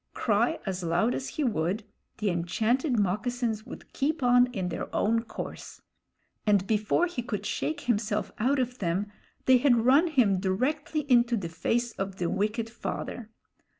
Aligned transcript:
Cry 0.15 0.57
as 0.65 0.81
loud 0.81 1.13
as 1.13 1.27
he 1.27 1.43
would, 1.43 1.83
the 2.17 2.31
enchanted 2.31 2.97
moccasins 2.97 3.67
would 3.67 3.93
keep 3.93 4.23
on 4.23 4.47
in 4.47 4.69
their 4.69 4.87
own 4.95 5.21
course; 5.21 5.79
and 6.43 6.65
before 6.65 7.05
he 7.05 7.21
could 7.21 7.45
shake 7.45 7.81
himself 7.81 8.31
out 8.39 8.57
of 8.57 8.79
them, 8.79 9.11
they 9.45 9.59
had 9.59 9.85
run 9.85 10.07
him 10.07 10.39
directly 10.39 11.01
into 11.01 11.37
the 11.37 11.49
face 11.49 11.91
of 11.91 12.15
the 12.15 12.31
wicked 12.31 12.67
father. 12.67 13.29